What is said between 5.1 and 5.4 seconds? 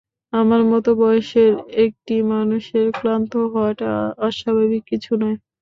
নয়।